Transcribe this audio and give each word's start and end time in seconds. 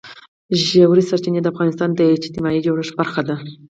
ژورې 0.65 1.03
سرچینې 1.09 1.39
د 1.41 1.47
افغانستان 1.53 1.89
د 1.93 1.99
اجتماعي 2.15 2.59
جوړښت 2.65 2.93
برخه 2.99 3.21
ده. 3.27 3.35